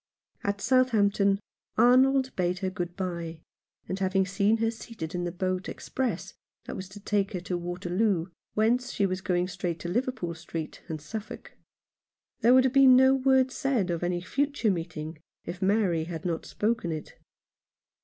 57 0.37 0.41
Rough 0.43 0.57
Justice. 0.57 0.65
At 0.65 0.67
Southampton 0.89 1.39
Arnold 1.77 2.35
bade 2.35 2.59
her 2.65 2.71
good 2.71 2.95
bye, 2.95 3.41
after 3.87 4.03
having 4.03 4.25
seen 4.25 4.57
her 4.57 4.71
seated 4.71 5.13
in 5.13 5.25
the 5.25 5.31
boat 5.31 5.69
ex 5.69 5.89
press 5.89 6.33
that 6.65 6.75
was 6.75 6.89
to 6.89 6.99
take 6.99 7.33
her 7.33 7.39
to 7.41 7.55
Waterloo, 7.55 8.25
whence 8.55 8.91
she 8.91 9.05
was 9.05 9.21
going 9.21 9.47
straight 9.47 9.79
to 9.81 9.87
Liverpool 9.89 10.33
Street, 10.33 10.81
and 10.87 10.99
Suffolk. 10.99 11.51
There 12.39 12.55
would 12.55 12.63
have 12.63 12.73
been 12.73 12.95
no 12.95 13.13
word 13.13 13.51
said 13.51 13.91
of 13.91 14.01
any 14.01 14.21
future 14.21 14.71
meeting 14.71 15.19
if 15.45 15.61
Mary 15.61 16.05
had 16.05 16.25
not 16.25 16.47
spoken 16.47 16.91
it. 16.91 17.19